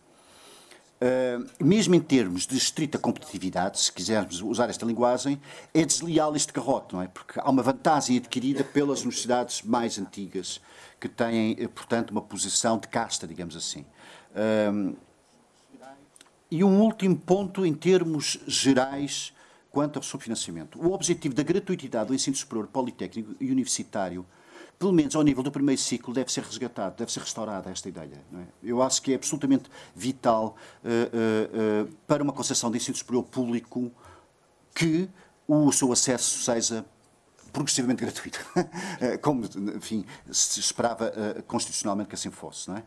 [1.02, 5.42] Uh, mesmo em termos de estrita competitividade, se quisermos usar esta linguagem,
[5.74, 7.08] é desleal este garrote, não é?
[7.08, 10.62] Porque há uma vantagem adquirida pelas universidades mais antigas,
[11.00, 13.86] que têm, eh, portanto, uma posição de casta, digamos assim.
[14.32, 14.96] Uh,
[16.52, 19.34] e um último ponto em termos gerais
[19.72, 20.80] quanto ao subfinanciamento.
[20.80, 24.26] O objetivo da gratuitidade do ensino superior politécnico e universitário,
[24.78, 28.24] pelo menos ao nível do primeiro ciclo, deve ser resgatado, deve ser restaurada esta ideia.
[28.34, 28.44] É?
[28.64, 33.24] Eu acho que é absolutamente vital uh, uh, uh, para uma concepção de ensino superior
[33.24, 33.92] público
[34.74, 35.08] que
[35.48, 36.86] o seu acesso seja
[37.52, 38.40] progressivamente gratuito,
[39.22, 39.44] como,
[39.76, 41.12] enfim, se esperava
[41.48, 42.70] constitucionalmente que assim fosse.
[42.70, 42.84] Não é?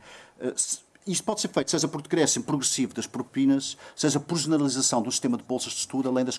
[1.06, 5.36] Isto pode ser feito, seja por decréscimo progressivo das propinas, seja por generalização do sistema
[5.36, 6.38] de bolsas de estudo, além, das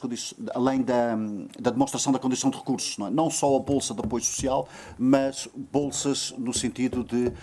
[0.54, 1.16] além da,
[1.60, 2.98] da, demonstração da condição de recursos.
[2.98, 3.10] Não, é?
[3.10, 7.34] não, só a bolsa de apoio social, mas bolsas no sentido de uh, uh,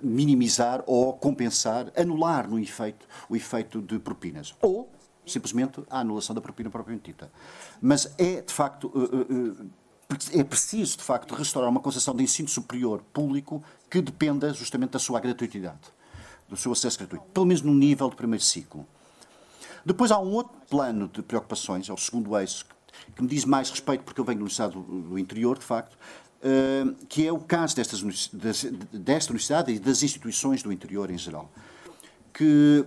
[0.00, 4.54] minimizar ou compensar, anular no efeito, o efeito de propinas.
[4.62, 4.88] Ou,
[5.26, 7.32] simplesmente, a anulação da propina propriamente dita.
[7.80, 9.70] Mas é, de facto, uh,
[10.32, 14.98] é preciso, de facto, restaurar uma concepção de ensino superior público que dependa justamente da
[15.00, 15.97] sua gratuitidade
[16.48, 18.86] do seu acesso gratuito, pelo menos no nível de primeiro ciclo.
[19.84, 22.66] Depois há um outro plano de preocupações, é o segundo eixo,
[23.14, 26.94] que me diz mais respeito, porque eu venho do Estado do interior, de facto, uh,
[27.08, 31.50] que é o caso destas, desta universidade e das instituições do interior em geral.
[32.32, 32.84] Que,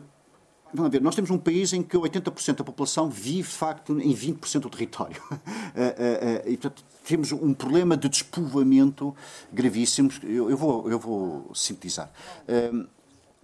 [0.73, 4.13] vamos ver, nós temos um país em que 80% da população vive, de facto, em
[4.13, 5.21] 20% do território.
[5.31, 9.15] uh, uh, e, portanto, temos um problema de despovoamento
[9.51, 10.11] gravíssimo.
[10.23, 12.11] Eu, eu, vou, eu vou sintetizar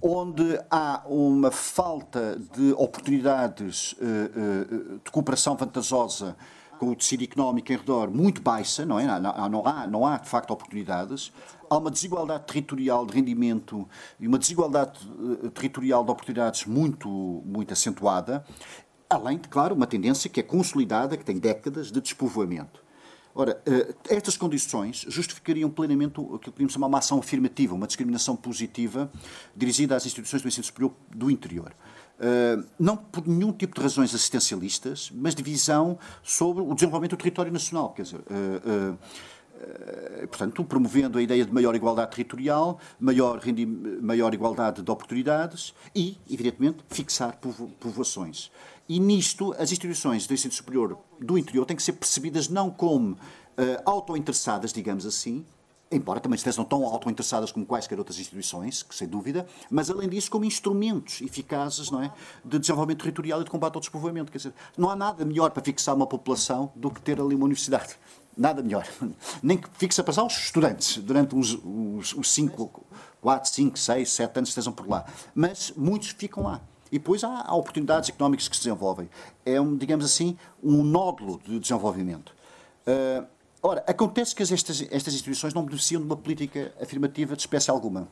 [0.02, 6.38] onde há uma falta de oportunidades eh, eh, de cooperação vantajosa
[6.78, 9.06] com o tecido económico em redor muito baixa, não é?
[9.20, 11.32] Não, há, não há, de facto, oportunidades.
[11.70, 13.88] Há uma desigualdade territorial de rendimento
[14.20, 17.10] e uma desigualdade uh, territorial de oportunidades muito,
[17.46, 18.46] muito acentuada,
[19.10, 22.87] além de, claro, uma tendência que é consolidada, que tem décadas de despovoamento.
[23.40, 28.36] Ora, eh, estas condições justificariam plenamente o que podemos chamar uma ação afirmativa, uma discriminação
[28.36, 29.12] positiva
[29.56, 31.72] dirigida às instituições do ensino superior do interior.
[32.18, 37.18] Uh, não por nenhum tipo de razões assistencialistas, mas de visão sobre o desenvolvimento do
[37.18, 37.94] território nacional.
[37.94, 38.98] Quer dizer, uh, uh,
[40.28, 43.42] portanto, promovendo a ideia de maior igualdade territorial, maior,
[44.02, 48.52] maior igualdade de oportunidades e, evidentemente, fixar povo povoações.
[48.90, 53.14] E nisto, as instituições do ensino superior do interior têm que ser percebidas não como
[53.14, 53.18] uh,
[53.86, 55.46] auto-interessadas, digamos assim,
[55.92, 60.30] embora também estejam tão auto-interessadas como quaisquer outras instituições, que sem dúvida, mas além disso
[60.30, 64.32] como instrumentos eficazes não é, de desenvolvimento territorial e de combate ao despovoamento.
[64.32, 67.46] Quer dizer, não há nada melhor para fixar uma população do que ter ali uma
[67.46, 67.98] universidade.
[68.38, 68.88] Nada melhor.
[69.42, 71.58] Nem que fixe a passar os estudantes durante os,
[72.14, 72.86] os cinco,
[73.20, 75.06] quatro, cinco, seis, sete anos estejam por lá.
[75.34, 76.62] Mas muitos ficam lá.
[76.92, 79.10] E depois há, há, oportunidades económicas que se desenvolvem.
[79.46, 82.34] É, um, digamos assim, um nódulo de desenvolvimento.
[82.88, 83.26] Uh,
[83.62, 88.08] ora, acontece que estas, estas instituições não beneficiam de uma política afirmativa de espécie alguma.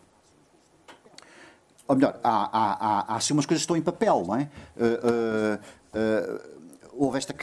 [1.87, 4.49] Ou melhor, há, há, há, há assim umas coisas que estão em papel, não é?
[4.75, 5.59] Uh,
[5.95, 6.54] uh,
[6.97, 7.35] houve esta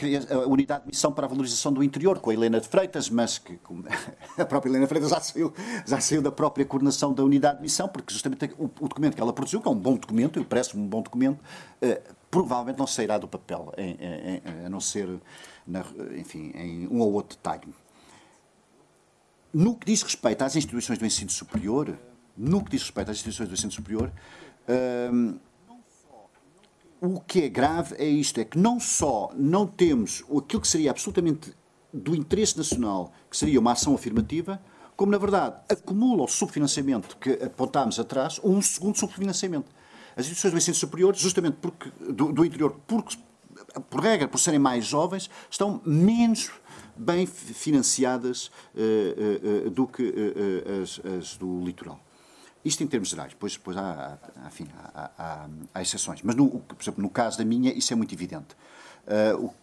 [0.47, 3.59] unidade de missão para a valorização do interior com a Helena de Freitas, mas que
[4.37, 5.53] a própria Helena Freitas já saiu,
[5.85, 9.21] já saiu da própria coordenação da unidade de missão, porque justamente o, o documento que
[9.21, 11.39] ela produziu, que é um bom documento, e parece um bom documento,
[11.81, 15.07] eh, provavelmente não sairá do papel, em, em, a não ser,
[15.67, 15.85] na,
[16.17, 17.73] enfim, em um ou outro detalhe.
[19.53, 21.95] No que diz respeito às instituições do ensino superior,
[22.35, 24.11] no que diz respeito às instituições do ensino superior,
[25.11, 25.37] hum,
[27.03, 30.89] o que é grave é isto, é que não só não temos aquilo que seria
[30.89, 31.53] absolutamente
[31.93, 34.61] do interesse nacional, que seria uma ação afirmativa,
[34.95, 39.69] como, na verdade, acumula o subfinanciamento que apontámos atrás, um segundo subfinanciamento.
[40.15, 43.17] As instituições do ensino superior, justamente porque, do, do interior, porque,
[43.89, 46.51] por regra, por serem mais jovens, estão menos
[46.95, 50.13] bem financiadas uh, uh, uh, do que
[50.81, 51.99] as, as do litoral.
[52.63, 56.21] Isto em termos gerais, depois, depois há, há, enfim, há, há, há, exceções.
[56.23, 58.55] Mas, no, por exemplo, no caso da minha, isso é muito evidente.
[59.05, 59.53] Uh, o,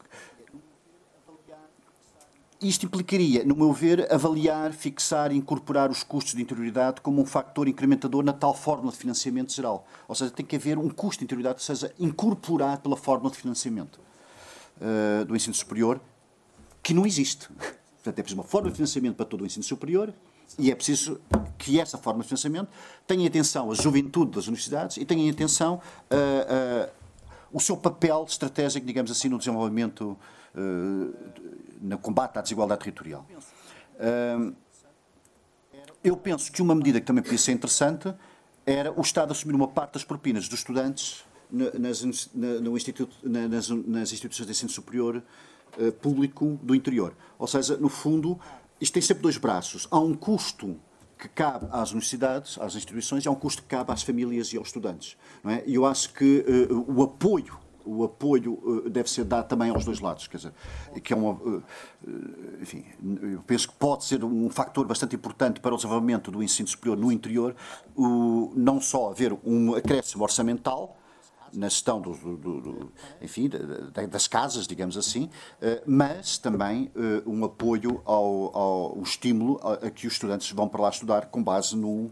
[2.63, 7.25] isto implicaria, no meu ver, avaliar, fixar e incorporar os custos de interioridade como um
[7.25, 9.87] fator incrementador na tal fórmula de financiamento geral.
[10.07, 13.39] Ou seja, tem que haver um custo de interioridade que seja incorporado pela fórmula de
[13.39, 13.99] financiamento
[14.77, 15.99] uh, do ensino superior,
[16.83, 17.49] que não existe.
[17.97, 20.13] Portanto, é preciso uma fórmula de financiamento para todo o ensino superior
[20.59, 21.21] e é preciso
[21.59, 22.69] que essa forma de financiamento
[23.07, 26.91] tenha atenção à juventude das universidades e tenha atenção uh,
[27.53, 30.17] o seu papel estratégico, digamos assim, no desenvolvimento,
[30.55, 31.15] uh,
[31.81, 33.27] no combate à desigualdade territorial.
[33.97, 34.55] Uh,
[36.03, 38.15] eu penso que uma medida que também podia ser interessante
[38.65, 44.13] era o Estado assumir uma parte das propinas dos estudantes nas, no instituto, nas, nas
[44.13, 45.23] instituições de ensino superior
[45.79, 47.15] uh, público do interior.
[47.39, 48.39] Ou seja, no fundo,
[48.81, 49.87] isto tem sempre dois braços.
[49.90, 50.77] Há um custo
[51.19, 54.57] que cabe às universidades, às instituições, e há um custo que cabe às famílias e
[54.57, 55.16] aos estudantes.
[55.45, 55.62] Não é?
[55.66, 59.85] E eu acho que uh, o apoio o apoio uh, deve ser dado também aos
[59.85, 60.53] dois lados, quer dizer,
[61.03, 61.62] que é uma, uh,
[62.61, 62.85] enfim,
[63.23, 66.97] eu penso que pode ser um fator bastante importante para o desenvolvimento do ensino superior
[66.97, 67.57] no interior,
[67.97, 70.97] o, não só haver um acréscimo orçamental,
[71.53, 73.51] na gestão do, do, do, enfim,
[74.09, 79.91] das casas, digamos assim, eh, mas também eh, um apoio ao, ao um estímulo a,
[79.91, 82.11] que os estudantes vão para lá estudar com base no,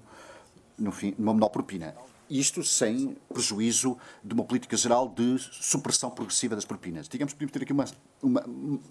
[0.76, 1.94] no fim, numa menor propina.
[2.30, 7.08] isto sem prejuízo de uma política geral de supressão progressiva das propinas.
[7.08, 7.84] Digamos que podemos ter aqui uma,
[8.22, 8.44] uma,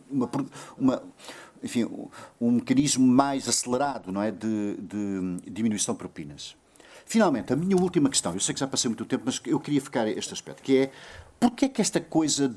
[0.09, 0.29] uma,
[0.77, 1.03] uma
[1.61, 1.87] enfim,
[2.39, 6.55] um mecanismo mais acelerado não é, de, de diminuição de propinas.
[7.07, 9.79] Finalmente, a minha última questão, eu sei que já passei muito tempo, mas eu queria
[9.79, 10.91] ficar este aspecto, que é
[11.39, 12.53] porquê é que esta coisa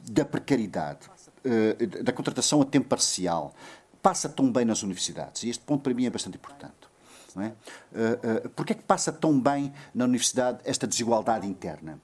[0.00, 1.08] da precariedade,
[1.44, 3.54] eh, da contratação a tempo parcial,
[4.02, 5.44] passa tão bem nas universidades?
[5.44, 6.90] E este ponto para mim é bastante importante.
[7.34, 7.46] Não é?
[7.48, 11.98] Uh, uh, Porquê é que passa tão bem na universidade esta desigualdade interna?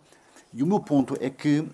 [0.55, 1.69] E o meu ponto é que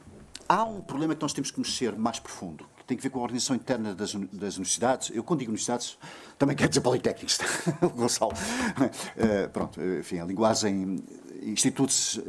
[0.48, 3.22] há um problema que nós temos que mexer mais profundo, tem a ver com a
[3.22, 5.10] organização interna das, das universidades.
[5.14, 5.98] Eu, quando digo universidades,
[6.38, 7.38] também quero dizer politécnicos,
[7.94, 8.32] Gonçalo.
[8.32, 11.02] Uh, pronto, enfim, a linguagem,
[11.42, 12.20] institutos,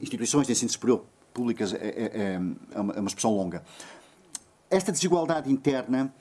[0.00, 2.40] instituições de ensino superior públicas é, é, é,
[2.74, 3.64] é uma expressão longa.
[4.70, 6.14] Esta desigualdade interna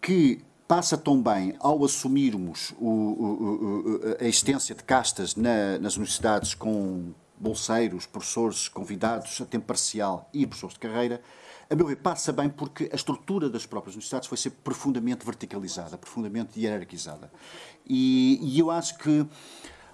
[0.00, 6.54] que passa tão bem ao assumirmos o, o, a existência de castas na, nas universidades
[6.54, 11.22] com bolseiros, professores convidados a tempo parcial e professores de carreira,
[11.70, 15.98] a meu ver, passa bem porque a estrutura das próprias universidades foi ser profundamente verticalizada,
[15.98, 17.30] profundamente hierarquizada.
[17.86, 19.26] E, e eu acho que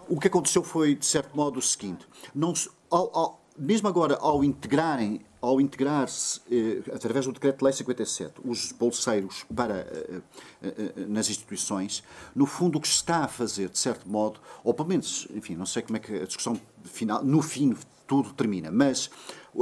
[0.09, 2.53] o que aconteceu foi, de certo modo, o seguinte: não,
[2.91, 9.45] ao, ao, mesmo agora, ao integrarem ao integrar-se, eh, através do Decreto-Lei 57, os bolseiros
[9.55, 10.21] para, eh,
[10.63, 12.03] eh, eh, nas instituições,
[12.35, 15.55] no fundo o que se está a fazer, de certo modo, ou pelo menos, enfim,
[15.55, 19.11] não sei como é que a discussão final, no fim tudo termina, mas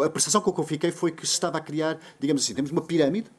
[0.04, 2.70] a percepção com que eu fiquei foi que se estava a criar, digamos assim, temos
[2.70, 3.30] uma pirâmide,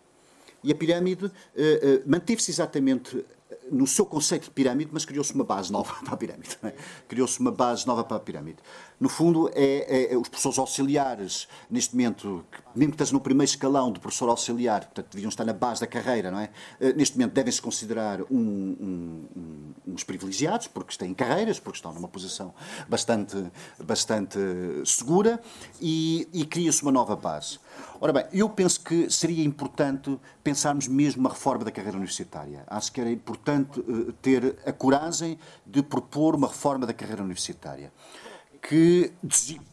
[0.63, 3.25] e a pirâmide eh, eh, manteve-se exatamente
[3.71, 6.57] no seu conceito de pirâmide, mas criou-se uma base nova para a pirâmide.
[6.63, 6.73] É?
[7.07, 8.59] Criou-se uma base nova para a pirâmide.
[9.03, 13.49] No fundo, é, é, é os professores auxiliares, neste momento, mesmo que estejam no primeiro
[13.49, 16.49] escalão de professor auxiliar, portanto, deviam estar na base da carreira, não é?
[16.79, 21.93] Eh, neste momento devem-se considerar um, um, um, uns privilegiados, porque têm carreiras, porque estão
[21.93, 22.53] numa posição
[22.87, 23.35] bastante,
[23.83, 24.39] bastante
[24.85, 25.37] segura,
[25.81, 27.59] e, e cria-se uma nova base.
[27.99, 32.63] Ora bem, eu penso que seria importante pensarmos mesmo uma reforma da carreira universitária.
[32.67, 37.91] Acho que era importante uh, ter a coragem de propor uma reforma da carreira universitária
[38.67, 39.11] que,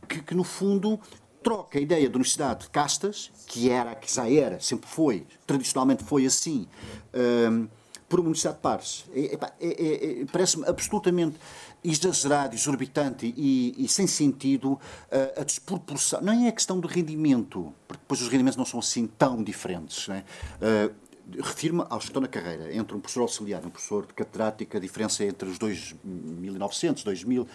[0.08, 0.98] que, que no fundo
[1.42, 6.04] troca a ideia da universidade de castas, que era, que já era, sempre foi, tradicionalmente
[6.04, 6.66] foi assim,
[7.14, 7.66] um,
[8.08, 9.04] por uma universidade de pares.
[9.14, 11.36] É, é, é, é Parece-me absolutamente
[11.82, 16.20] exagerado, exorbitante e, e sem sentido uh, a desproporção.
[16.20, 20.08] Não é a questão do rendimento, porque depois os rendimentos não são assim tão diferentes.
[20.08, 20.24] Né?
[20.60, 24.12] Uh, Refiro-me ao que estão na carreira, entre um professor auxiliar e um professor de
[24.14, 27.46] catedrática, a diferença é entre os 2.900, 2.000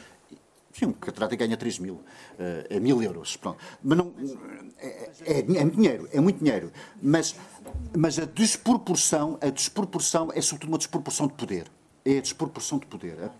[0.77, 2.01] Sim, um catedrático ganha 3 mil,
[2.69, 3.38] é mil euros.
[3.38, 3.57] Pronto.
[3.81, 4.13] Mas não,
[4.77, 6.71] é, é, é, muito dinheiro, é muito dinheiro.
[7.01, 7.33] Mas,
[7.97, 11.71] mas a desproporção, a desproporção é sobretudo uma desproporção de poder
[12.05, 13.31] é a desproporção de poder.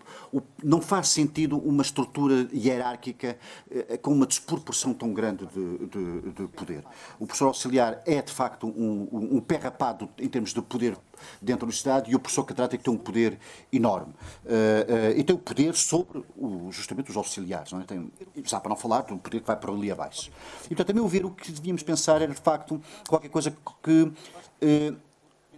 [0.62, 3.38] Não faz sentido uma estrutura hierárquica
[3.70, 6.84] eh, com uma desproporção tão grande de, de, de poder.
[7.20, 10.98] O professor auxiliar é, de facto, um, um, pé rapado em termos de poder
[11.40, 13.38] dentro do Estado e o professor catedrático tem um poder
[13.72, 14.12] enorme.
[14.44, 17.70] Uh, uh, e tem o poder sobre o, justamente os auxiliares.
[17.70, 17.84] Não é?
[17.84, 18.10] tem,
[18.44, 20.30] já para não falar do poder que vai para ali abaixo.
[20.68, 24.12] E, portanto, meu ver, o que devíamos pensar era, de facto, qualquer coisa que.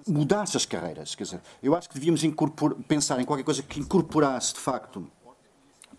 [0.08, 1.14] Mudasse as carreiras.
[1.14, 2.22] Quer dizer, eu acho que devíamos
[2.86, 5.06] pensar em qualquer coisa que incorporasse, de facto,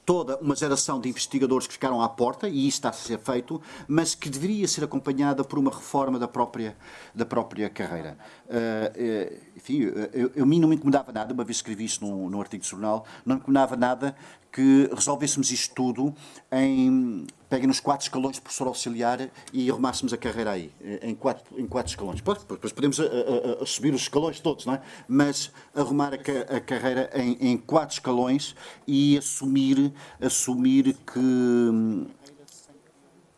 [0.09, 3.61] toda uma geração de investigadores que ficaram à porta, e isso está a ser feito,
[3.87, 6.75] mas que deveria ser acompanhada por uma reforma da própria,
[7.13, 8.17] da própria carreira.
[8.47, 12.03] Uh, uh, enfim, eu, eu, a mim não me incomodava nada, uma vez escrevi isso
[12.03, 14.15] num, num artigo de jornal, não me incomodava nada
[14.51, 16.15] que resolvêssemos isto tudo
[16.51, 21.59] em peguem nos quatro escalões de professor auxiliar e arrumássemos a carreira aí, em quatro,
[21.59, 22.21] em quatro escalões.
[22.21, 24.81] Depois podemos a, a, a subir os escalões todos, não é?
[25.07, 28.55] Mas arrumar a, a carreira em, em, quatro escalões
[28.88, 32.05] e assumir, assumir que hum,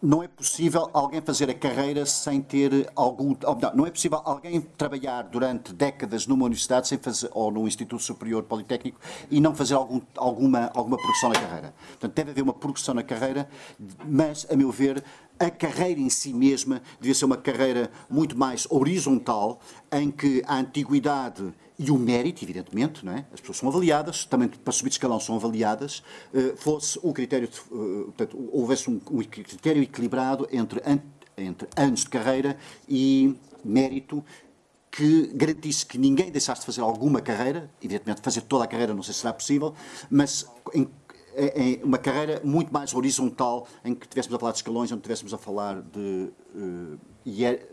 [0.02, 3.36] não é possível alguém fazer a carreira sem ter algum.
[3.62, 8.02] Não, não é possível alguém trabalhar durante décadas numa universidade sem fazer, ou num Instituto
[8.02, 11.74] Superior Politécnico e não fazer algum, alguma, alguma progressão na carreira.
[11.92, 13.48] Portanto, deve haver uma progressão na carreira,
[14.06, 15.04] mas, a meu ver,
[15.40, 19.60] a carreira em si mesma devia ser uma carreira muito mais horizontal,
[19.92, 23.26] em que a antiguidade e o mérito, evidentemente, não é?
[23.34, 27.48] as pessoas são avaliadas, também para subir de escalão são avaliadas, uh, fosse o critério,
[27.48, 30.80] de, uh, portanto, houvesse um, critério equilibrado entre,
[31.36, 32.56] entre anos de carreira
[32.88, 34.24] e mérito
[34.92, 39.02] que garantisse que ninguém deixasse de fazer alguma carreira, evidentemente fazer toda a carreira não
[39.02, 39.74] sei se será possível,
[40.10, 40.88] mas em
[41.34, 45.00] é, é uma carreira muito mais horizontal, em que estivéssemos a falar de escalões, onde
[45.00, 47.00] estivéssemos a falar de uh,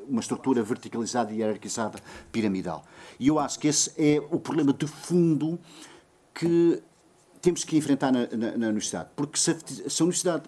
[0.09, 1.99] uma estrutura verticalizada e hierarquizada
[2.31, 2.85] piramidal.
[3.19, 5.59] E eu acho que esse é o problema de fundo
[6.35, 6.83] que
[7.41, 9.11] temos que enfrentar na, na, na universidade.
[9.17, 10.45] Porque se a, se a universidade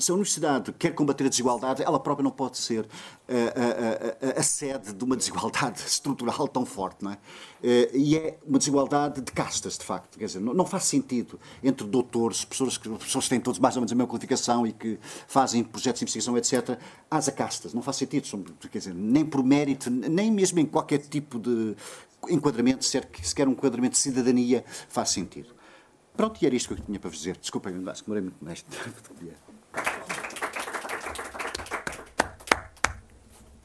[0.00, 2.86] se a universidade quer combater a desigualdade, ela própria não pode ser
[3.28, 7.18] a, a, a, a sede de uma desigualdade estrutural tão forte, não é?
[7.62, 10.18] Eh, e é uma desigualdade de castas, de facto.
[10.18, 13.76] Quer dizer, não, não faz sentido entre doutores, pessoas que, pessoas que têm todos mais
[13.76, 14.98] ou menos a mesma qualificação e que
[15.28, 16.78] fazem projetos de investigação, etc.,
[17.10, 17.74] haja castas.
[17.74, 21.76] Não faz sentido, quer dizer, nem por mérito, nem mesmo em qualquer tipo de
[22.28, 23.00] enquadramento, se
[23.34, 25.54] quer um enquadramento de cidadania, faz sentido.
[26.16, 27.36] Pronto, e era isto que eu tinha para vos dizer.
[27.36, 28.64] Desculpem, acho que demorei muito mais.
[29.72, 30.29] Thank you.